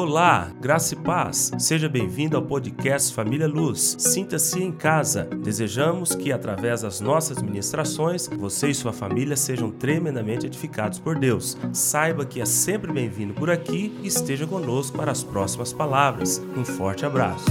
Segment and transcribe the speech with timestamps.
[0.00, 1.50] Olá, graça e paz.
[1.58, 3.96] Seja bem-vindo ao podcast Família Luz.
[3.98, 5.24] Sinta-se em casa.
[5.24, 11.58] Desejamos que, através das nossas ministrações, você e sua família sejam tremendamente edificados por Deus.
[11.72, 16.40] Saiba que é sempre bem-vindo por aqui e esteja conosco para as próximas palavras.
[16.56, 17.46] Um forte abraço.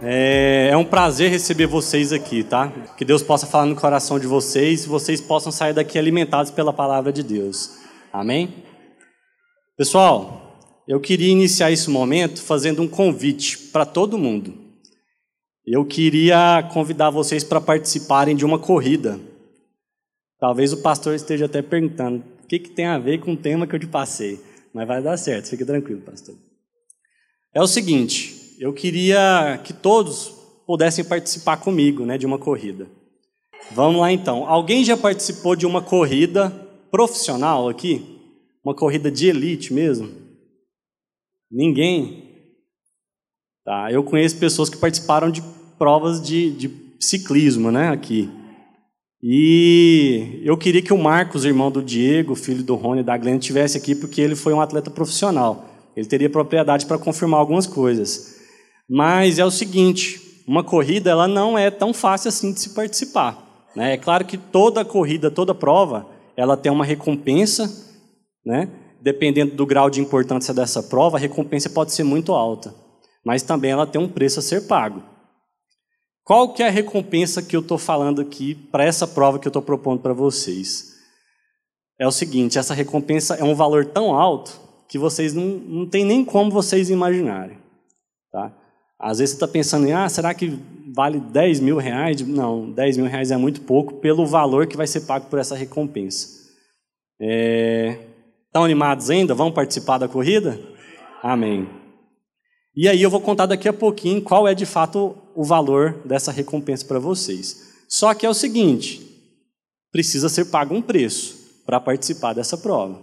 [0.00, 0.51] É,
[0.92, 2.70] prazer receber vocês aqui, tá?
[2.98, 6.70] Que Deus possa falar no coração de vocês e vocês possam sair daqui alimentados pela
[6.70, 7.78] palavra de Deus.
[8.12, 8.62] Amém?
[9.74, 14.52] Pessoal, eu queria iniciar esse momento fazendo um convite para todo mundo.
[15.66, 19.18] Eu queria convidar vocês para participarem de uma corrida.
[20.38, 23.66] Talvez o pastor esteja até perguntando o que, que tem a ver com o tema
[23.66, 24.38] que eu te passei.
[24.74, 26.34] Mas vai dar certo, fique tranquilo, pastor.
[27.54, 30.41] É o seguinte, eu queria que todos
[30.72, 32.88] pudessem participar comigo né, de uma corrida.
[33.72, 34.48] Vamos lá então.
[34.48, 36.48] Alguém já participou de uma corrida
[36.90, 38.18] profissional aqui?
[38.64, 40.10] Uma corrida de elite mesmo?
[41.50, 42.24] Ninguém?
[43.62, 45.42] Tá, eu conheço pessoas que participaram de
[45.76, 48.30] provas de, de ciclismo né, aqui.
[49.22, 53.36] E eu queria que o Marcos, irmão do Diego, filho do Rony e da Glenn,
[53.36, 55.68] estivesse aqui porque ele foi um atleta profissional.
[55.94, 58.40] Ele teria propriedade para confirmar algumas coisas.
[58.88, 63.70] Mas é o seguinte, uma corrida ela não é tão fácil assim de se participar.
[63.74, 63.94] Né?
[63.94, 67.70] É claro que toda corrida, toda prova, ela tem uma recompensa,
[68.44, 68.68] né?
[69.00, 72.74] dependendo do grau de importância dessa prova, a recompensa pode ser muito alta,
[73.24, 75.02] mas também ela tem um preço a ser pago.
[76.24, 79.50] Qual que é a recompensa que eu estou falando aqui para essa prova que eu
[79.50, 80.92] estou propondo para vocês?
[81.98, 86.04] É o seguinte, essa recompensa é um valor tão alto que vocês não, não tem
[86.04, 87.58] nem como vocês imaginarem.
[88.30, 88.52] Tá?
[89.02, 90.56] Às vezes você está pensando em, ah, será que
[90.94, 92.20] vale 10 mil reais?
[92.22, 95.56] Não, 10 mil reais é muito pouco pelo valor que vai ser pago por essa
[95.56, 96.28] recompensa.
[97.20, 97.98] É...
[98.46, 99.34] Estão animados ainda?
[99.34, 100.56] Vão participar da corrida?
[101.20, 101.68] Amém.
[102.76, 106.30] E aí eu vou contar daqui a pouquinho qual é de fato o valor dessa
[106.30, 107.72] recompensa para vocês.
[107.88, 109.02] Só que é o seguinte,
[109.90, 113.02] precisa ser pago um preço para participar dessa prova,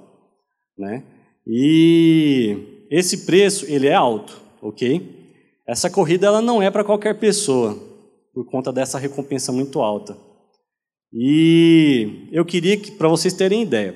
[0.78, 1.04] né?
[1.46, 5.19] E esse preço ele é alto, ok?
[5.70, 7.78] Essa corrida ela não é para qualquer pessoa,
[8.34, 10.18] por conta dessa recompensa muito alta.
[11.14, 13.94] E eu queria que, para vocês terem ideia,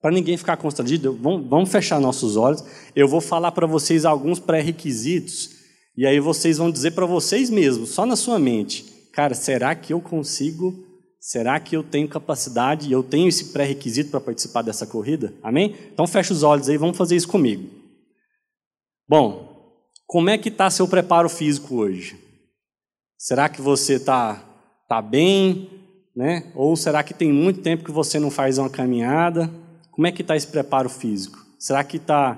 [0.00, 2.64] para ninguém ficar constrangido, vamos, vamos fechar nossos olhos.
[2.94, 5.50] Eu vou falar para vocês alguns pré-requisitos,
[5.96, 9.92] e aí vocês vão dizer para vocês mesmos, só na sua mente, cara, será que
[9.92, 10.72] eu consigo?
[11.18, 15.34] Será que eu tenho capacidade e eu tenho esse pré-requisito para participar dessa corrida?
[15.42, 15.74] Amém?
[15.92, 17.68] Então fecha os olhos aí, vamos fazer isso comigo.
[19.08, 19.49] Bom,
[20.10, 22.18] como é que está seu preparo físico hoje?
[23.16, 24.42] Será que você está
[24.88, 25.70] tá bem?
[26.16, 26.50] Né?
[26.56, 29.48] Ou será que tem muito tempo que você não faz uma caminhada?
[29.92, 31.38] Como é que está esse preparo físico?
[31.60, 32.36] Será que está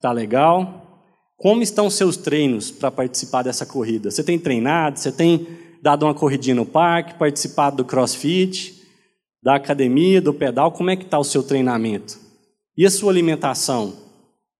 [0.00, 1.02] tá legal?
[1.36, 4.12] Como estão seus treinos para participar dessa corrida?
[4.12, 5.00] Você tem treinado?
[5.00, 5.48] Você tem
[5.82, 8.80] dado uma corridinha no parque, participado do crossfit,
[9.42, 10.70] da academia, do pedal?
[10.70, 12.20] Como é que está o seu treinamento?
[12.76, 14.07] E a sua alimentação?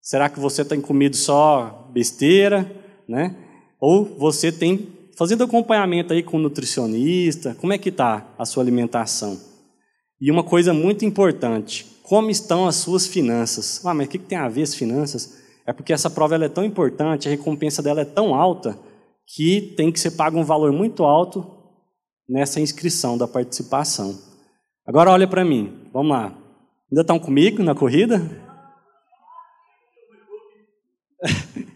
[0.08, 2.64] Será que você tem comido só besteira,
[3.06, 3.36] né?
[3.78, 4.88] Ou você tem
[5.18, 7.54] fazendo acompanhamento aí com o nutricionista?
[7.60, 9.38] Como é que está a sua alimentação?
[10.18, 13.84] E uma coisa muito importante, como estão as suas finanças?
[13.84, 15.42] Ah, mas o que tem a ver as finanças?
[15.66, 18.78] É porque essa prova é tão importante, a recompensa dela é tão alta,
[19.26, 21.46] que tem que ser pago um valor muito alto
[22.26, 24.18] nessa inscrição da participação.
[24.86, 26.34] Agora olha para mim, vamos lá.
[26.90, 28.47] Ainda estão comigo na corrida?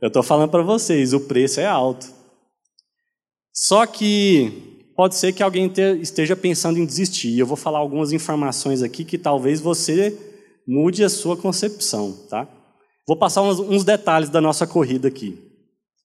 [0.00, 2.12] Eu estou falando para vocês, o preço é alto.
[3.52, 7.38] Só que pode ser que alguém esteja pensando em desistir.
[7.38, 10.18] Eu vou falar algumas informações aqui que talvez você
[10.66, 12.48] mude a sua concepção, tá?
[13.06, 15.38] Vou passar uns, uns detalhes da nossa corrida aqui.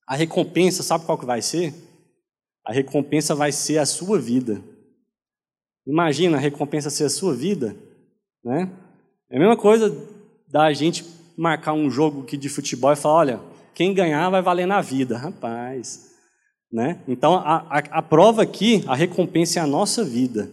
[0.07, 1.73] A recompensa, sabe qual que vai ser?
[2.65, 4.61] A recompensa vai ser a sua vida.
[5.85, 7.75] Imagina a recompensa ser a sua vida,
[8.43, 8.71] né?
[9.29, 9.95] É a mesma coisa
[10.47, 11.03] da gente
[11.37, 13.39] marcar um jogo aqui de futebol e falar, olha,
[13.73, 16.07] quem ganhar vai valer na vida, rapaz.
[16.71, 16.99] Né?
[17.07, 20.51] Então, a, a, a prova aqui, a recompensa é a nossa vida.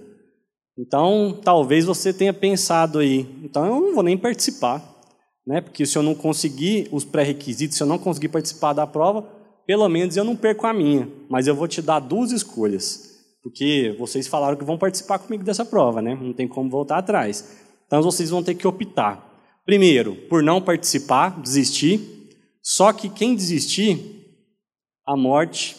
[0.76, 4.82] Então, talvez você tenha pensado aí, então eu não vou nem participar,
[5.46, 5.60] né?
[5.60, 9.22] Porque se eu não conseguir os pré-requisitos, se eu não conseguir participar da prova,
[9.64, 13.94] pelo menos eu não perco a minha, mas eu vou te dar duas escolhas, porque
[14.00, 16.18] vocês falaram que vão participar comigo dessa prova, né?
[16.20, 17.56] Não tem como voltar atrás.
[17.86, 19.33] Então vocês vão ter que optar.
[19.64, 22.28] Primeiro, por não participar, desistir.
[22.62, 24.24] Só que quem desistir,
[25.06, 25.76] a morte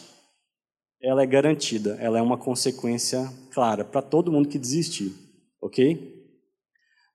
[1.01, 5.13] ela é garantida, ela é uma consequência clara para todo mundo que desistir,
[5.61, 6.15] ok?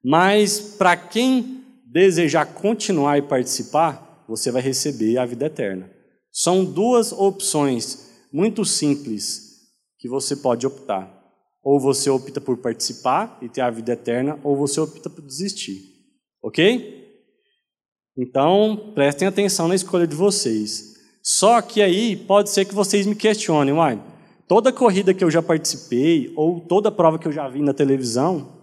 [0.02, 5.90] Mas para quem desejar continuar e participar, você vai receber a vida eterna.
[6.31, 9.50] São duas opções muito simples
[9.99, 11.19] que você pode optar.
[11.62, 15.89] Ou você opta por participar e ter a vida eterna, ou você opta por desistir.
[16.42, 17.00] Ok?
[18.16, 20.94] Então, prestem atenção na escolha de vocês.
[21.22, 24.02] Só que aí pode ser que vocês me questionem, uai,
[24.48, 28.60] toda corrida que eu já participei, ou toda prova que eu já vi na televisão,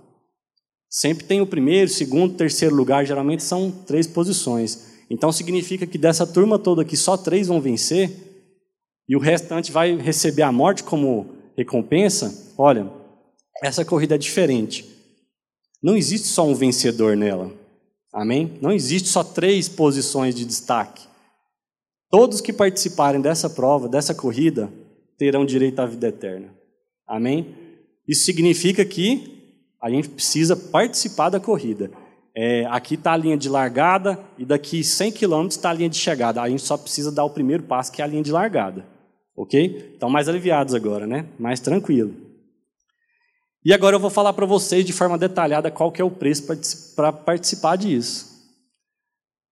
[0.89, 4.87] sempre tem o primeiro, segundo, terceiro lugar, geralmente são três posições.
[5.09, 8.11] Então significa que dessa turma toda aqui só três vão vencer,
[9.07, 12.91] e o restante vai receber a morte como recompensa, olha,
[13.63, 14.85] essa corrida é diferente.
[15.81, 17.51] Não existe só um vencedor nela.
[18.17, 18.57] Amém?
[18.59, 21.05] Não existe só três posições de destaque.
[22.09, 24.73] Todos que participarem dessa prova, dessa corrida,
[25.19, 26.47] terão direito à vida eterna.
[27.05, 27.53] Amém?
[28.07, 31.91] Isso significa que a gente precisa participar da corrida.
[32.35, 35.97] É, aqui está a linha de largada e daqui 100 quilômetros está a linha de
[35.97, 36.41] chegada.
[36.41, 38.83] A gente só precisa dar o primeiro passo, que é a linha de largada.
[39.35, 39.93] Ok?
[39.95, 41.27] Então, mais aliviados agora, né?
[41.37, 42.15] Mais tranquilo.
[43.67, 46.43] E agora eu vou falar para vocês de forma detalhada qual que é o preço
[46.95, 48.25] para participar disso.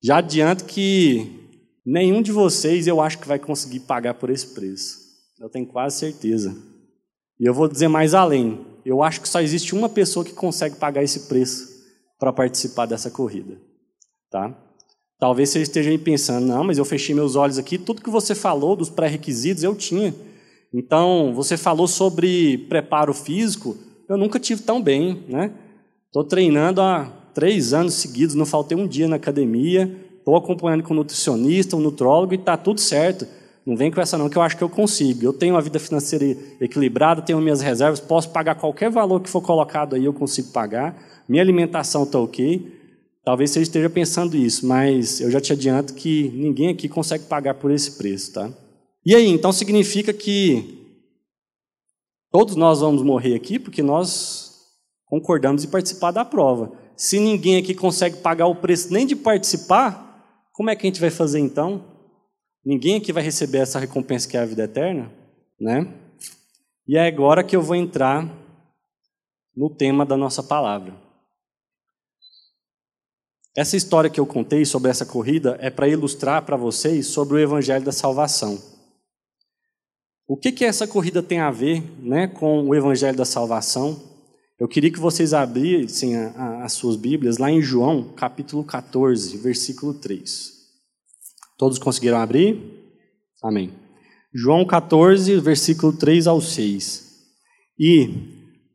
[0.01, 1.49] Já adianto que
[1.85, 4.99] nenhum de vocês eu acho que vai conseguir pagar por esse preço.
[5.37, 6.55] Eu tenho quase certeza.
[7.37, 8.65] E eu vou dizer mais além.
[8.85, 11.83] Eu acho que só existe uma pessoa que consegue pagar esse preço
[12.17, 13.57] para participar dessa corrida.
[14.31, 14.57] Tá?
[15.19, 18.77] Talvez você esteja pensando, não, mas eu fechei meus olhos aqui, tudo que você falou
[18.77, 20.15] dos pré-requisitos eu tinha.
[20.73, 23.77] Então, você falou sobre preparo físico,
[24.07, 25.51] eu nunca tive tão bem, né?
[26.07, 30.93] Estou treinando há três anos seguidos, não faltei um dia na academia, estou acompanhando com
[30.93, 33.27] um nutricionista, um nutrólogo e está tudo certo.
[33.65, 35.25] Não vem com essa não, que eu acho que eu consigo.
[35.25, 39.41] Eu tenho uma vida financeira equilibrada, tenho minhas reservas, posso pagar qualquer valor que for
[39.41, 40.95] colocado aí, eu consigo pagar.
[41.27, 42.71] Minha alimentação está ok.
[43.23, 47.55] Talvez você esteja pensando isso, mas eu já te adianto que ninguém aqui consegue pagar
[47.55, 48.51] por esse preço, tá?
[49.03, 50.84] E aí, então significa que
[52.35, 54.59] todos nós vamos morrer aqui porque nós
[55.05, 56.77] concordamos em participar da prova.
[56.97, 60.99] Se ninguém aqui consegue pagar o preço nem de participar, como é que a gente
[60.99, 61.85] vai fazer então?
[62.65, 65.09] Ninguém aqui vai receber essa recompensa que é a vida eterna,
[65.57, 65.87] né?
[66.85, 68.29] E é agora que eu vou entrar
[69.55, 70.93] no tema da nossa palavra.
[73.55, 77.39] Essa história que eu contei sobre essa corrida é para ilustrar para vocês sobre o
[77.39, 78.74] Evangelho da Salvação.
[80.27, 84.01] O que, que essa corrida tem a ver né, com o Evangelho da Salvação?
[84.59, 89.37] Eu queria que vocês abrissem a, a, as suas Bíblias lá em João, capítulo 14,
[89.37, 90.53] versículo 3.
[91.57, 92.59] Todos conseguiram abrir?
[93.43, 93.71] Amém.
[94.33, 97.03] João 14, versículo 3 ao 6.
[97.79, 98.09] E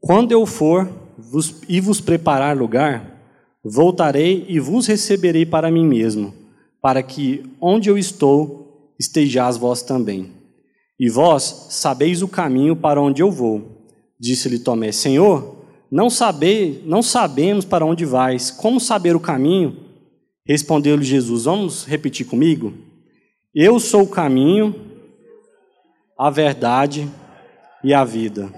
[0.00, 0.88] quando eu for
[1.18, 3.20] vos, e vos preparar lugar,
[3.62, 6.32] Voltarei e vos receberei para mim mesmo,
[6.80, 10.32] para que onde eu estou estejais vós também.
[11.00, 13.88] E vós sabeis o caminho para onde eu vou.
[14.20, 18.50] Disse-lhe Tomé: Senhor, não sabei, não sabemos para onde vais.
[18.50, 19.78] Como saber o caminho?
[20.46, 22.74] Respondeu-lhe Jesus: Vamos repetir comigo?
[23.54, 24.74] Eu sou o caminho,
[26.18, 27.10] a verdade
[27.82, 28.52] e a vida.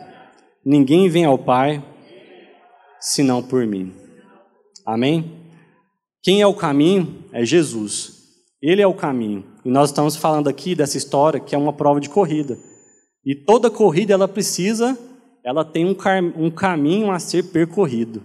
[0.67, 1.81] Ninguém vem ao Pai
[2.99, 3.93] senão por mim.
[4.85, 5.31] Amém?
[6.21, 7.25] Quem é o caminho?
[7.33, 8.22] É Jesus.
[8.63, 9.45] Ele é o caminho.
[9.65, 12.57] E nós estamos falando aqui dessa história que é uma prova de corrida.
[13.27, 14.97] E toda corrida ela precisa,
[15.45, 15.97] ela tem um,
[16.37, 18.23] um caminho a ser percorrido.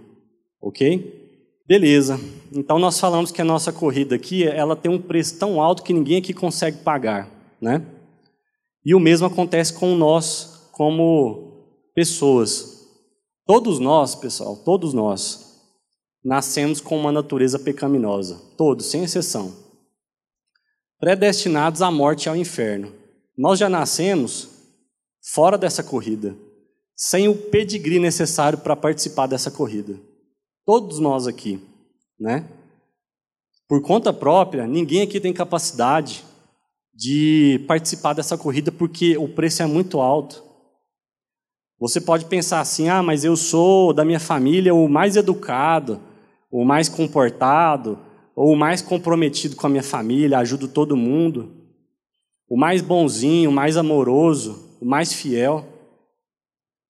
[0.62, 1.18] Ok?
[1.68, 2.20] Beleza.
[2.54, 5.94] Então nós falamos que a nossa corrida aqui, ela tem um preço tão alto que
[5.94, 7.30] ninguém aqui consegue pagar,
[7.60, 7.86] né?
[8.86, 12.88] E o mesmo acontece com nós como pessoas.
[13.46, 15.62] Todos nós, pessoal, todos nós
[16.24, 19.67] nascemos com uma natureza pecaminosa, todos, sem exceção.
[21.00, 22.92] Predestinados à morte e ao inferno.
[23.38, 24.50] Nós já nascemos
[25.34, 26.36] fora dessa corrida,
[26.96, 30.00] sem o pedigree necessário para participar dessa corrida.
[30.66, 31.62] Todos nós aqui,
[32.20, 32.48] né?
[33.68, 36.24] Por conta própria, ninguém aqui tem capacidade
[36.94, 40.44] de participar dessa corrida porque o preço é muito alto.
[41.80, 46.02] Você pode pensar assim: ah, mas eu sou da minha família o mais educado,
[46.50, 48.00] o mais comportado,
[48.38, 51.52] ou o mais comprometido com a minha família, ajudo todo mundo,
[52.48, 55.66] o mais bonzinho, o mais amoroso, o mais fiel.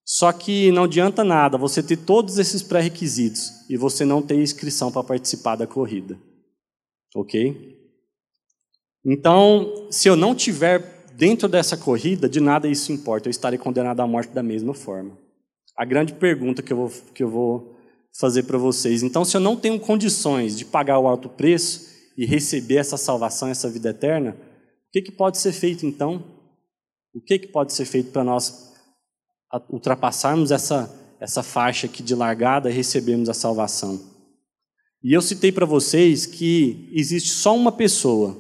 [0.04, 4.92] Só que não adianta nada você ter todos esses pré-requisitos e você não ter inscrição
[4.92, 6.20] para participar da corrida.
[7.16, 7.77] Ok?
[9.06, 14.01] Então, se eu não tiver dentro dessa corrida, de nada isso importa, eu estarei condenado
[14.01, 15.18] à morte da mesma forma.
[15.77, 17.76] A grande pergunta que eu vou, que eu vou
[18.19, 19.03] fazer para vocês.
[19.03, 23.47] Então, se eu não tenho condições de pagar o alto preço e receber essa salvação,
[23.47, 26.24] essa vida eterna, o que, que pode ser feito então?
[27.13, 28.74] O que, que pode ser feito para nós
[29.69, 34.00] ultrapassarmos essa, essa faixa aqui de largada e recebermos a salvação?
[35.03, 38.36] E eu citei para vocês que existe só uma pessoa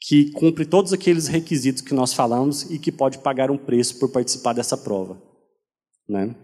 [0.00, 4.10] que cumpre todos aqueles requisitos que nós falamos e que pode pagar um preço por
[4.10, 5.20] participar dessa prova.
[6.08, 6.34] Né?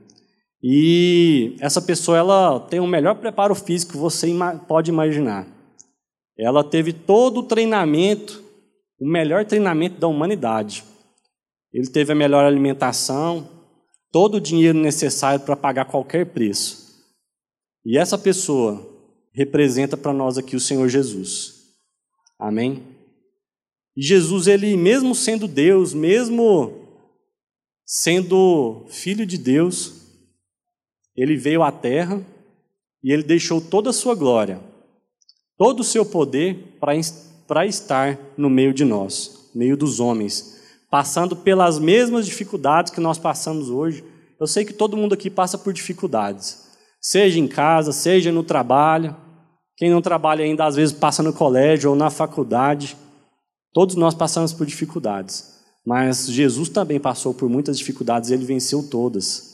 [0.66, 4.26] E essa pessoa ela tem o melhor preparo físico que você
[4.66, 5.46] pode imaginar.
[6.38, 8.42] Ela teve todo o treinamento,
[8.98, 10.82] o melhor treinamento da humanidade.
[11.70, 13.46] Ele teve a melhor alimentação,
[14.10, 17.04] todo o dinheiro necessário para pagar qualquer preço.
[17.84, 18.90] E essa pessoa
[19.34, 21.74] representa para nós aqui o Senhor Jesus.
[22.38, 22.82] Amém?
[23.94, 26.88] E Jesus, ele mesmo sendo Deus, mesmo
[27.84, 30.03] sendo filho de Deus,
[31.16, 32.20] ele veio à terra
[33.02, 34.60] e ele deixou toda a sua glória,
[35.56, 41.78] todo o seu poder para estar no meio de nós, meio dos homens, passando pelas
[41.78, 44.02] mesmas dificuldades que nós passamos hoje.
[44.40, 46.66] Eu sei que todo mundo aqui passa por dificuldades,
[47.00, 49.14] seja em casa, seja no trabalho.
[49.76, 52.96] Quem não trabalha ainda, às vezes, passa no colégio ou na faculdade.
[53.72, 55.54] Todos nós passamos por dificuldades.
[55.84, 59.53] Mas Jesus também passou por muitas dificuldades ele venceu todas.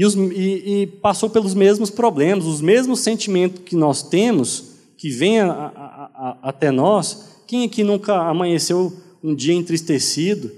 [0.00, 5.10] E, os, e, e, passou pelos mesmos problemas, os mesmos sentimentos que nós temos, que
[5.10, 7.42] vêm a, a, a, até nós.
[7.46, 10.50] Quem aqui nunca amanheceu um dia entristecido,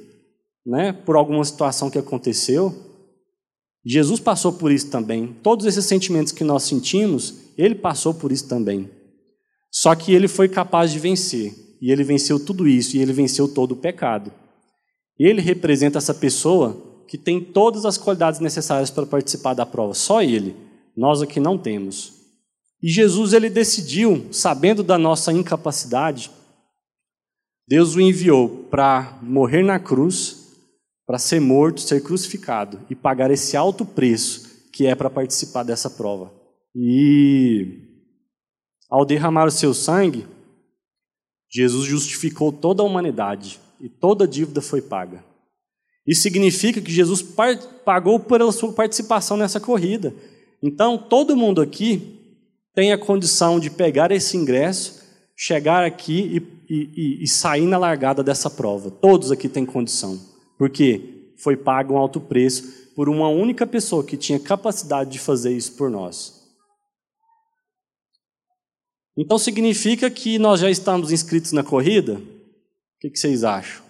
[0.65, 2.73] né, por alguma situação que aconteceu?
[3.85, 5.35] Jesus passou por isso também.
[5.43, 8.89] Todos esses sentimentos que nós sentimos, ele passou por isso também.
[9.73, 11.53] Só que ele foi capaz de vencer.
[11.81, 14.31] E ele venceu tudo isso, e ele venceu todo o pecado.
[15.19, 20.23] Ele representa essa pessoa que tem todas as qualidades necessárias para participar da prova, só
[20.23, 20.57] ele.
[20.97, 22.15] Nós aqui não temos.
[22.83, 26.31] E Jesus ele decidiu, sabendo da nossa incapacidade,
[27.69, 30.55] Deus o enviou para morrer na cruz,
[31.07, 35.91] para ser morto, ser crucificado e pagar esse alto preço que é para participar dessa
[35.91, 36.33] prova.
[36.75, 37.77] E
[38.89, 40.27] ao derramar o seu sangue,
[41.51, 45.23] Jesus justificou toda a humanidade e toda a dívida foi paga.
[46.07, 47.23] Isso significa que Jesus
[47.85, 50.15] pagou pela sua participação nessa corrida.
[50.63, 52.21] Então, todo mundo aqui
[52.75, 55.03] tem a condição de pegar esse ingresso,
[55.37, 58.91] chegar aqui e, e, e sair na largada dessa prova.
[58.91, 60.19] Todos aqui têm condição.
[60.59, 65.53] Porque foi pago um alto preço por uma única pessoa que tinha capacidade de fazer
[65.57, 66.43] isso por nós.
[69.17, 72.15] Então significa que nós já estamos inscritos na corrida?
[72.15, 73.82] O que vocês acham?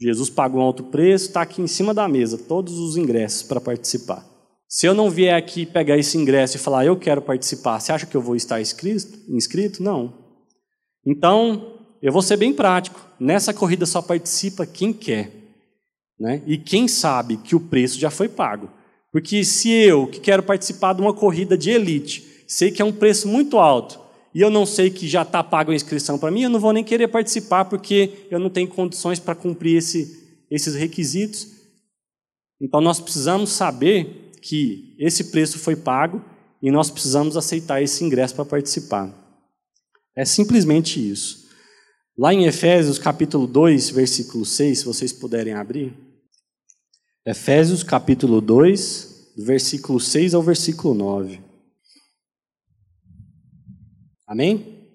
[0.00, 3.60] Jesus pagou um alto preço, está aqui em cima da mesa, todos os ingressos para
[3.60, 4.26] participar.
[4.68, 8.06] Se eu não vier aqui pegar esse ingresso e falar, eu quero participar, você acha
[8.06, 9.18] que eu vou estar inscrito?
[9.28, 9.82] inscrito?
[9.82, 10.12] Não.
[11.06, 13.00] Então, eu vou ser bem prático.
[13.18, 15.30] Nessa corrida só participa quem quer.
[16.18, 16.42] Né?
[16.46, 18.68] E quem sabe que o preço já foi pago.
[19.12, 22.92] Porque se eu, que quero participar de uma corrida de elite, sei que é um
[22.92, 23.98] preço muito alto,
[24.36, 26.70] e eu não sei que já está pago a inscrição para mim, eu não vou
[26.70, 31.48] nem querer participar porque eu não tenho condições para cumprir esse, esses requisitos.
[32.60, 36.22] Então nós precisamos saber que esse preço foi pago
[36.60, 39.10] e nós precisamos aceitar esse ingresso para participar.
[40.14, 41.46] É simplesmente isso.
[42.18, 45.96] Lá em Efésios capítulo 2, versículo 6, se vocês puderem abrir.
[47.24, 51.45] Efésios capítulo 2, do versículo 6 ao versículo 9.
[54.26, 54.88] Amém?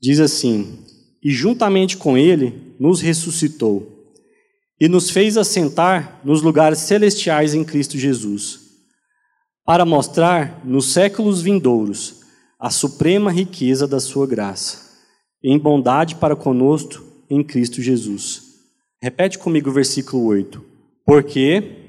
[0.00, 0.84] Diz assim:
[1.22, 4.14] E juntamente com ele nos ressuscitou
[4.80, 8.60] e nos fez assentar nos lugares celestiais em Cristo Jesus,
[9.64, 12.22] para mostrar nos séculos vindouros
[12.58, 14.98] a suprema riqueza da sua graça,
[15.42, 18.42] em bondade para conosco em Cristo Jesus.
[19.00, 20.64] Repete comigo o versículo 8.
[21.04, 21.86] Porque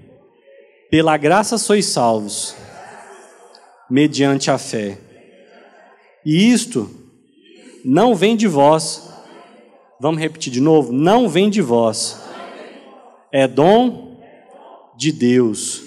[0.90, 2.56] pela graça sois salvos,
[3.90, 4.98] mediante a fé.
[6.28, 6.92] E isto
[7.86, 9.10] não vem de vós.
[9.98, 10.92] Vamos repetir de novo?
[10.92, 12.22] Não vem de vós.
[13.32, 14.20] É dom
[14.98, 15.84] de Deus,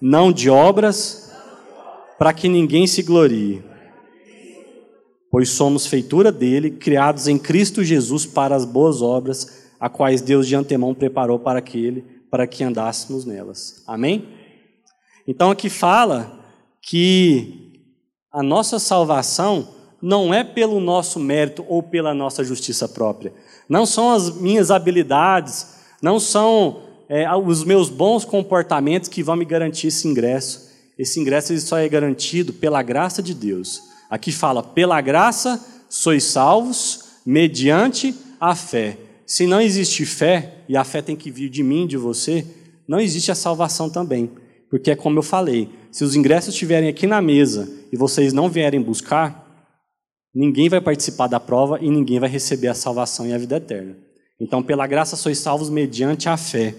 [0.00, 1.32] não de obras,
[2.18, 3.62] para que ninguém se glorie.
[5.30, 10.48] Pois somos feitura dele, criados em Cristo Jesus para as boas obras, a quais Deus
[10.48, 13.84] de antemão preparou para aquele, para que andássemos nelas.
[13.86, 14.26] Amém?
[15.24, 16.44] Então aqui fala
[16.82, 17.67] que
[18.32, 19.68] a nossa salvação
[20.00, 23.32] não é pelo nosso mérito ou pela nossa justiça própria.
[23.68, 29.44] Não são as minhas habilidades, não são é, os meus bons comportamentos que vão me
[29.44, 30.68] garantir esse ingresso.
[30.98, 33.82] Esse ingresso ele só é garantido pela graça de Deus.
[34.10, 38.98] Aqui fala: pela graça sois salvos, mediante a fé.
[39.26, 42.46] Se não existe fé, e a fé tem que vir de mim, de você,
[42.86, 44.30] não existe a salvação também.
[44.70, 48.48] Porque é como eu falei: se os ingressos estiverem aqui na mesa e vocês não
[48.48, 49.66] vierem buscar,
[50.34, 53.96] ninguém vai participar da prova e ninguém vai receber a salvação e a vida eterna.
[54.40, 56.74] Então, pela graça sois salvos mediante a fé.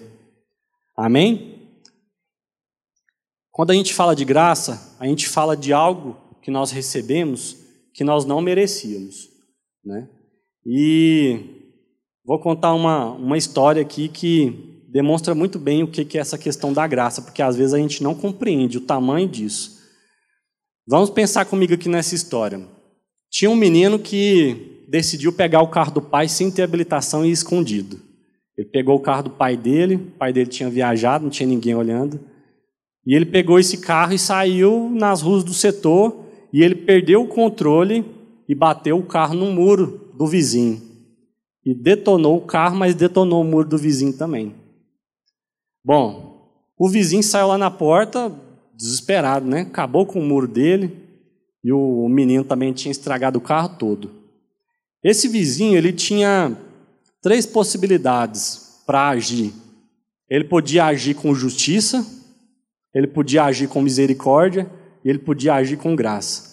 [0.96, 1.60] Amém?
[3.52, 7.58] Quando a gente fala de graça, a gente fala de algo que nós recebemos
[7.94, 9.28] que nós não merecíamos.
[9.84, 10.08] Né?
[10.66, 11.74] E
[12.24, 16.74] vou contar uma, uma história aqui que demonstra muito bem o que é essa questão
[16.74, 19.80] da graça, porque às vezes a gente não compreende o tamanho disso.
[20.88, 22.60] Vamos pensar comigo aqui nessa história.
[23.30, 28.00] Tinha um menino que decidiu pegar o carro do pai sem ter habilitação e escondido.
[28.58, 31.76] Ele pegou o carro do pai dele, o pai dele tinha viajado, não tinha ninguém
[31.76, 32.20] olhando.
[33.06, 37.28] E ele pegou esse carro e saiu nas ruas do setor, e ele perdeu o
[37.28, 38.04] controle
[38.48, 40.82] e bateu o carro no muro do vizinho.
[41.64, 44.59] E detonou o carro, mas detonou o muro do vizinho também.
[45.84, 48.32] Bom, o vizinho saiu lá na porta,
[48.76, 49.62] desesperado, né?
[49.62, 51.10] Acabou com o muro dele,
[51.64, 54.12] e o menino também tinha estragado o carro todo.
[55.04, 56.56] Esse vizinho, ele tinha
[57.22, 59.54] três possibilidades para agir.
[60.30, 62.06] Ele podia agir com justiça,
[62.94, 64.70] ele podia agir com misericórdia
[65.04, 66.50] e ele podia agir com graça.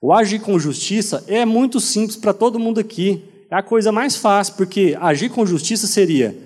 [0.00, 3.24] O agir com justiça é muito simples para todo mundo aqui.
[3.50, 6.36] É a coisa mais fácil, porque agir com justiça seria: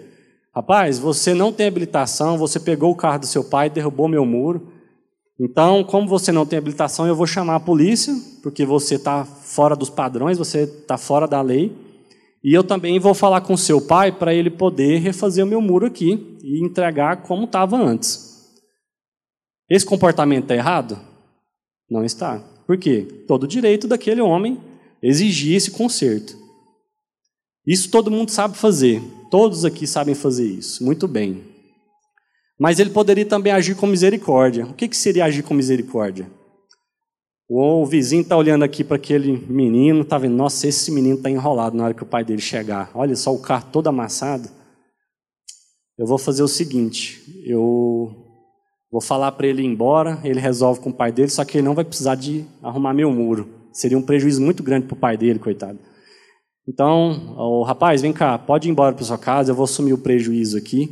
[0.55, 4.73] rapaz, você não tem habilitação, você pegou o carro do seu pai, derrubou meu muro.
[5.39, 9.75] Então, como você não tem habilitação, eu vou chamar a polícia, porque você está fora
[9.75, 11.75] dos padrões, você está fora da lei.
[12.43, 15.87] E eu também vou falar com seu pai para ele poder refazer o meu muro
[15.87, 18.31] aqui e entregar como estava antes.
[19.69, 20.99] Esse comportamento está errado?
[21.89, 22.39] Não está.
[22.67, 23.25] Por quê?
[23.27, 24.61] Todo direito daquele homem
[25.03, 26.37] exigia esse conserto.
[27.67, 29.03] Isso todo mundo sabe fazer.
[29.31, 30.85] Todos aqui sabem fazer isso.
[30.85, 31.45] Muito bem.
[32.59, 34.67] Mas ele poderia também agir com misericórdia.
[34.67, 36.31] O que seria agir com misericórdia?
[37.49, 41.77] O vizinho está olhando aqui para aquele menino, está vendo, nossa, esse menino está enrolado
[41.77, 42.91] na hora que o pai dele chegar.
[42.95, 44.49] Olha só o carro todo amassado.
[45.99, 48.15] Eu vou fazer o seguinte: eu
[48.91, 51.67] vou falar para ele ir embora, ele resolve com o pai dele, só que ele
[51.67, 53.49] não vai precisar de arrumar meu muro.
[53.73, 55.79] Seria um prejuízo muito grande para o pai dele, coitado.
[56.73, 59.99] Então, o rapaz, vem cá, pode ir embora para sua casa, eu vou assumir o
[59.99, 60.89] prejuízo aqui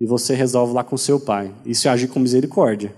[0.00, 1.52] e você resolve lá com seu pai.
[1.66, 2.94] Isso é agir com misericórdia.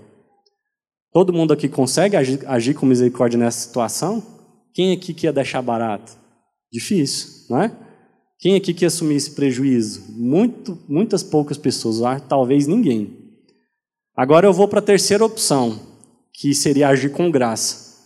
[1.11, 4.21] Todo mundo aqui consegue agir, agir com misericórdia nessa situação?
[4.71, 6.11] Quem aqui quer deixar barato?
[6.71, 7.75] Difícil, não é?
[8.37, 10.03] Quem aqui quer assumir esse prejuízo?
[10.09, 13.17] Muito, muitas poucas pessoas, ah, talvez ninguém.
[14.15, 15.79] Agora eu vou para a terceira opção,
[16.31, 17.99] que seria agir com graça.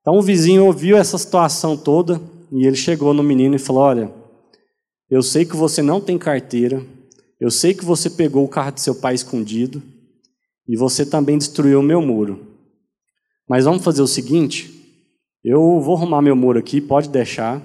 [0.00, 2.18] Então o vizinho ouviu essa situação toda
[2.52, 4.12] e ele chegou no menino e falou: Olha,
[5.10, 6.84] eu sei que você não tem carteira,
[7.40, 9.82] eu sei que você pegou o carro de seu pai escondido
[10.68, 12.46] e você também destruiu o meu muro.
[13.48, 14.70] Mas vamos fazer o seguinte:
[15.42, 17.60] eu vou arrumar meu muro aqui, pode deixar,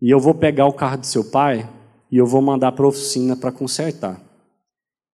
[0.00, 1.68] e eu vou pegar o carro de seu pai
[2.10, 4.20] e eu vou mandar para a oficina para consertar.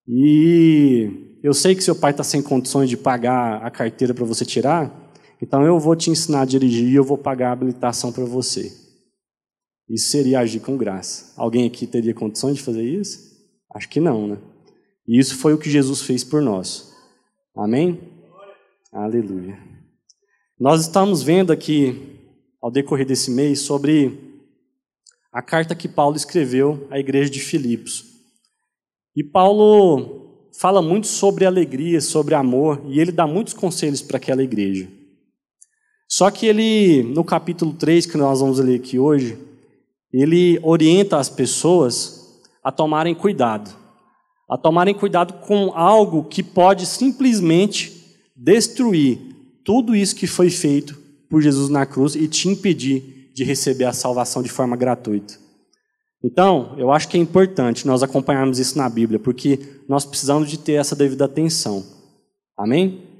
[0.06, 4.44] E eu sei que seu pai está sem condições de pagar a carteira para você
[4.44, 5.01] tirar,
[5.42, 8.72] então eu vou te ensinar a dirigir e eu vou pagar a habilitação para você.
[9.90, 11.34] Isso seria agir com graça.
[11.36, 13.32] Alguém aqui teria condições de fazer isso?
[13.74, 14.38] Acho que não, né?
[15.06, 16.94] E isso foi o que Jesus fez por nós.
[17.56, 18.00] Amém?
[18.92, 19.58] Aleluia.
[20.58, 22.20] Nós estamos vendo aqui,
[22.60, 24.46] ao decorrer desse mês, sobre
[25.32, 28.04] a carta que Paulo escreveu à igreja de Filipos.
[29.16, 34.42] E Paulo fala muito sobre alegria, sobre amor, e ele dá muitos conselhos para aquela
[34.42, 35.01] igreja.
[36.12, 39.38] Só que ele, no capítulo 3, que nós vamos ler aqui hoje,
[40.12, 43.74] ele orienta as pessoas a tomarem cuidado.
[44.46, 49.20] A tomarem cuidado com algo que pode simplesmente destruir
[49.64, 50.98] tudo isso que foi feito
[51.30, 55.38] por Jesus na cruz e te impedir de receber a salvação de forma gratuita.
[56.22, 60.58] Então, eu acho que é importante nós acompanharmos isso na Bíblia, porque nós precisamos de
[60.58, 61.82] ter essa devida atenção.
[62.54, 63.11] Amém?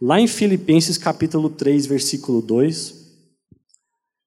[0.00, 3.04] Lá em Filipenses capítulo 3, versículo 2,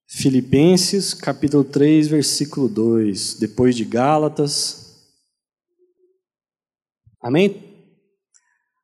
[0.08, 5.12] Filipenses, capítulo 3, versículo 2, depois de Gálatas.
[7.22, 7.63] Amém?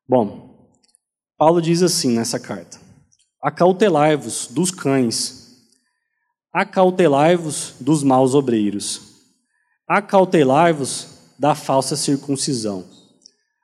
[0.08, 0.70] Bom,
[1.38, 2.80] Paulo diz assim nessa carta:
[3.42, 5.44] Acautelai-vos dos cães,
[6.54, 9.02] Acautelai-vos dos maus obreiros.
[9.88, 12.86] Acautelai-vos da falsa circuncisão.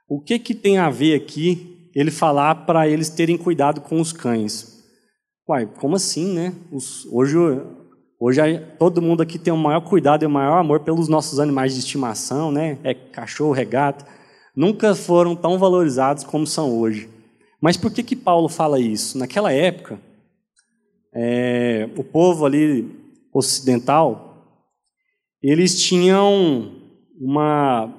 [0.07, 4.11] O que, que tem a ver aqui ele falar para eles terem cuidado com os
[4.11, 4.79] cães?
[5.47, 6.53] Uai, como assim, né?
[6.71, 7.37] Os, hoje
[8.19, 8.41] hoje
[8.77, 11.79] todo mundo aqui tem o maior cuidado e o maior amor pelos nossos animais de
[11.79, 12.77] estimação, né?
[12.83, 14.05] É cachorro, é gato.
[14.55, 17.09] Nunca foram tão valorizados como são hoje.
[17.61, 19.17] Mas por que, que Paulo fala isso?
[19.17, 19.99] Naquela época,
[21.13, 22.89] é, o povo ali
[23.33, 24.45] ocidental,
[25.41, 26.73] eles tinham
[27.19, 27.93] uma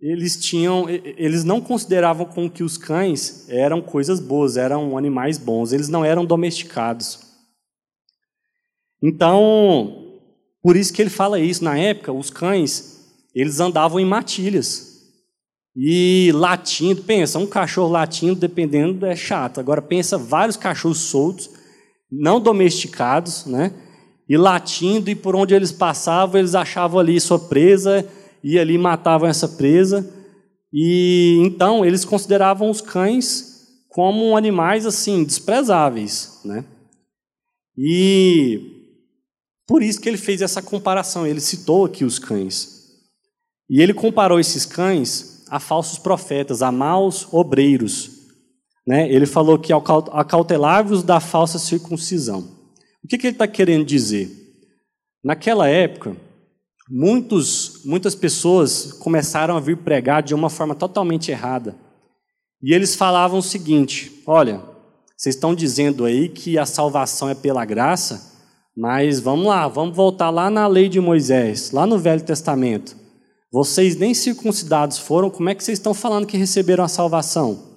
[0.00, 5.72] eles tinham, eles não consideravam com que os cães eram coisas boas, eram animais bons,
[5.72, 7.20] eles não eram domesticados.
[9.02, 10.18] Então,
[10.62, 11.62] por isso que ele fala isso.
[11.62, 13.00] Na época, os cães,
[13.34, 14.88] eles andavam em matilhas.
[15.76, 19.60] E latindo, pensa, um cachorro latindo, dependendo, é chato.
[19.60, 21.50] Agora pensa vários cachorros soltos,
[22.10, 23.72] não domesticados, né?
[24.28, 28.06] E latindo, e por onde eles passavam, eles achavam ali sua presa,
[28.42, 30.08] e ali matavam essa presa.
[30.72, 33.50] E então eles consideravam os cães
[33.88, 36.64] como animais assim desprezáveis, né?
[37.76, 38.80] E
[39.66, 42.80] por isso que ele fez essa comparação, ele citou aqui os cães.
[43.68, 48.10] E ele comparou esses cães a falsos profetas, a maus obreiros.
[48.86, 49.10] Né?
[49.10, 52.40] Ele falou que acautelar-vos da falsa circuncisão.
[53.02, 54.30] O que, que ele está querendo dizer?
[55.22, 56.16] Naquela época,
[56.90, 61.76] muitos, muitas pessoas começaram a vir pregar de uma forma totalmente errada.
[62.60, 64.60] E eles falavam o seguinte: olha,
[65.16, 68.36] vocês estão dizendo aí que a salvação é pela graça,
[68.76, 72.96] mas vamos lá, vamos voltar lá na lei de Moisés, lá no Velho Testamento.
[73.52, 77.70] Vocês nem circuncidados foram, como é que vocês estão falando que receberam a salvação?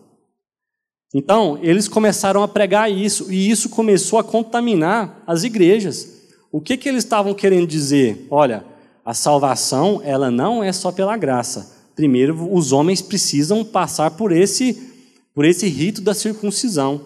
[1.15, 6.07] Então, eles começaram a pregar isso, e isso começou a contaminar as igrejas.
[6.51, 8.27] O que, que eles estavam querendo dizer?
[8.29, 8.63] Olha,
[9.05, 11.75] a salvação, ela não é só pela graça.
[11.95, 14.91] Primeiro, os homens precisam passar por esse
[15.33, 17.01] por esse rito da circuncisão.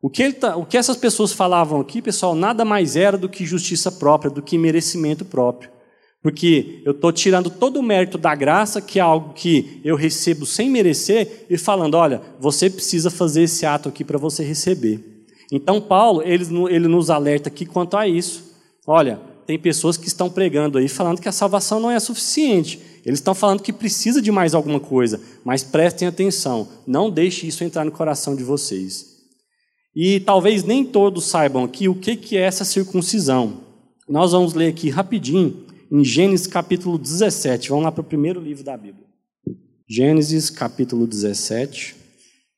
[0.00, 3.44] O que, tá, o que essas pessoas falavam aqui, pessoal, nada mais era do que
[3.44, 5.70] justiça própria, do que merecimento próprio.
[6.22, 10.46] Porque eu estou tirando todo o mérito da graça, que é algo que eu recebo
[10.46, 15.26] sem merecer, e falando: olha, você precisa fazer esse ato aqui para você receber.
[15.52, 18.54] Então, Paulo, ele, ele nos alerta aqui quanto a isso.
[18.86, 22.80] Olha, tem pessoas que estão pregando aí falando que a salvação não é suficiente.
[23.04, 27.62] Eles estão falando que precisa de mais alguma coisa, mas prestem atenção, não deixe isso
[27.62, 29.14] entrar no coração de vocês.
[29.94, 33.60] E talvez nem todos saibam aqui o que é essa circuncisão.
[34.08, 37.68] Nós vamos ler aqui rapidinho em Gênesis capítulo 17.
[37.68, 39.06] Vamos lá para o primeiro livro da Bíblia.
[39.88, 41.94] Gênesis capítulo 17,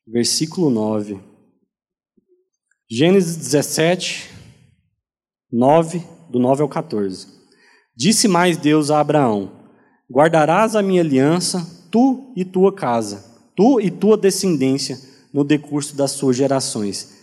[0.07, 1.19] versículo 9.
[2.89, 4.29] Gênesis 17,
[5.51, 7.27] 9 do 9 ao 14.
[7.95, 9.51] Disse mais Deus a Abraão:
[10.09, 14.99] Guardarás a minha aliança, tu e tua casa, tu e tua descendência,
[15.33, 17.15] no decurso das suas gerações.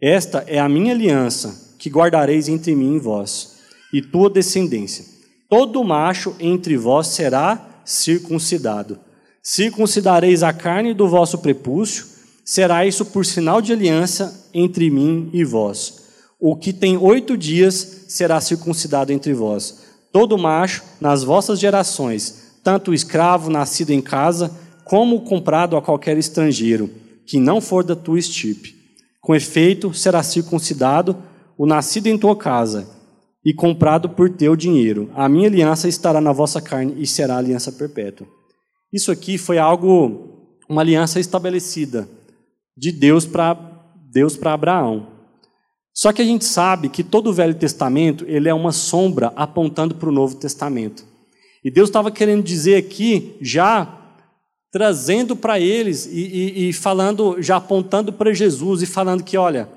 [0.00, 3.58] Esta é a minha aliança, que guardareis entre mim e vós,
[3.92, 5.04] e tua descendência.
[5.48, 8.98] Todo macho entre vós será circuncidado.
[9.42, 12.06] Circuncidareis a carne do vosso prepúcio,
[12.44, 16.02] será isso por sinal de aliança entre mim e vós.
[16.40, 19.82] O que tem oito dias será circuncidado entre vós.
[20.12, 25.82] Todo macho, nas vossas gerações, tanto o escravo nascido em casa, como o comprado a
[25.82, 26.90] qualquer estrangeiro,
[27.26, 28.74] que não for da tua estirpe.
[29.20, 31.16] Com efeito, será circuncidado
[31.56, 32.88] o nascido em tua casa,
[33.44, 35.10] e comprado por teu dinheiro.
[35.14, 38.26] A minha aliança estará na vossa carne e será aliança perpétua.
[38.92, 42.08] Isso aqui foi algo, uma aliança estabelecida
[42.76, 43.56] de Deus para
[44.12, 45.11] Deus para Abraão.
[45.94, 49.94] Só que a gente sabe que todo o Velho Testamento ele é uma sombra apontando
[49.94, 51.04] para o Novo Testamento.
[51.62, 53.98] E Deus estava querendo dizer aqui, já
[54.70, 59.68] trazendo para eles e, e, e, falando, já apontando para Jesus e falando que, olha,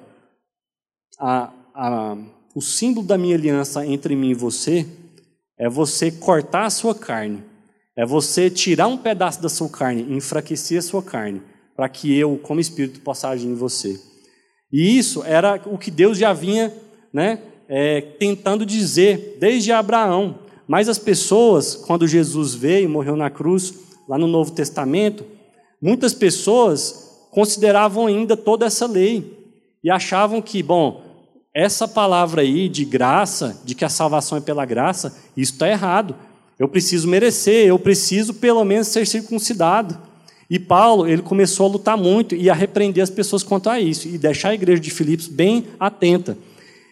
[1.19, 2.17] a, a,
[2.55, 4.87] o símbolo da minha aliança entre mim e você
[5.57, 7.43] é você cortar a sua carne,
[7.95, 11.41] é você tirar um pedaço da sua carne, enfraquecer a sua carne,
[11.75, 13.99] para que eu, como Espírito, possa agir em você.
[14.75, 16.73] E isso era o que Deus já vinha
[17.13, 20.39] né, é, tentando dizer desde Abraão.
[20.67, 23.73] Mas as pessoas, quando Jesus veio e morreu na cruz,
[24.05, 25.23] lá no Novo Testamento,
[25.81, 31.01] muitas pessoas consideravam ainda toda essa lei e achavam que, bom,
[31.53, 36.13] essa palavra aí de graça, de que a salvação é pela graça, isso está errado.
[36.59, 39.97] Eu preciso merecer, eu preciso pelo menos ser circuncidado.
[40.49, 44.07] E Paulo, ele começou a lutar muito e a repreender as pessoas quanto a isso,
[44.07, 46.37] e deixar a igreja de Filipos bem atenta.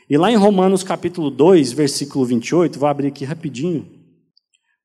[0.10, 3.86] E lá em Romanos capítulo 2, versículo 28, vou abrir aqui rapidinho.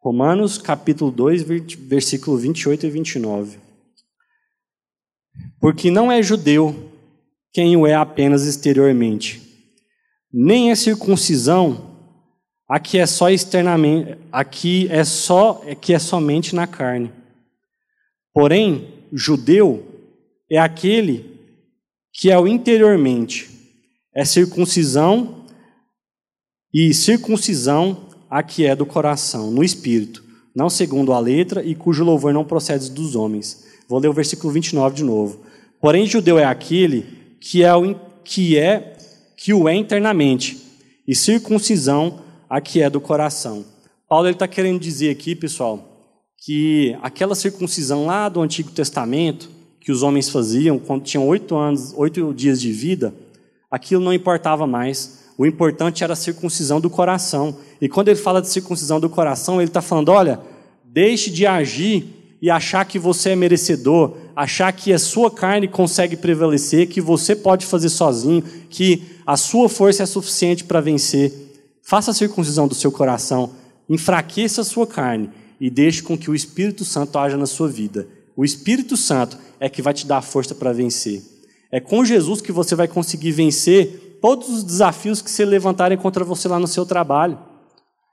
[0.01, 3.59] Romanos capítulo 2, versículo 28 e 29.
[5.61, 6.91] Porque não é judeu
[7.53, 9.43] quem o é apenas exteriormente,
[10.33, 11.97] nem é circuncisão
[12.69, 17.11] aqui é só externamente, aqui é só aqui é somente na carne.
[18.38, 19.85] Porém, judeu
[20.48, 21.40] é aquele
[22.12, 23.51] que é o interiormente,
[24.14, 25.44] é circuncisão
[26.72, 30.22] e circuncisão a que é do coração, no espírito,
[30.55, 33.64] não segundo a letra e cujo louvor não procede dos homens.
[33.88, 35.40] Vou ler o versículo 29 de novo.
[35.81, 37.07] Porém, judeu é aquele
[37.40, 38.96] que é o que é
[39.37, 40.64] que o é internamente,
[41.09, 43.64] e circuncisão a que é do coração.
[44.09, 45.88] Paulo está querendo dizer aqui, pessoal,
[46.38, 51.92] que aquela circuncisão lá do Antigo Testamento, que os homens faziam quando tinham oito anos,
[51.96, 53.12] oito dias de vida,
[53.70, 55.27] aquilo não importava mais.
[55.37, 57.57] O importante era a circuncisão do coração.
[57.81, 60.40] E quando ele fala de circuncisão do coração, ele está falando: olha,
[60.85, 66.16] deixe de agir e achar que você é merecedor, achar que a sua carne consegue
[66.16, 71.33] prevalecer, que você pode fazer sozinho, que a sua força é suficiente para vencer.
[71.83, 73.51] Faça a circuncisão do seu coração,
[73.88, 78.07] enfraqueça a sua carne e deixe com que o Espírito Santo haja na sua vida.
[78.37, 81.23] O Espírito Santo é que vai te dar a força para vencer.
[81.71, 86.25] É com Jesus que você vai conseguir vencer todos os desafios que se levantarem contra
[86.25, 87.38] você lá no seu trabalho.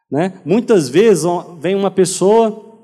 [0.10, 0.34] Né?
[0.44, 1.26] Muitas vezes
[1.60, 2.80] vem uma pessoa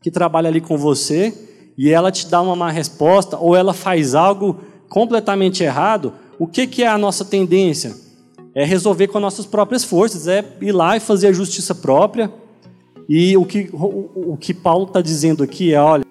[0.00, 1.32] que trabalha ali com você
[1.76, 6.12] e ela te dá uma má resposta ou ela faz algo completamente errado.
[6.38, 7.96] O que, que é a nossa tendência?
[8.54, 12.32] É resolver com as nossas próprias forças, é ir lá e fazer a justiça própria.
[13.08, 16.04] E o que, o, o que Paulo está dizendo aqui é: olha,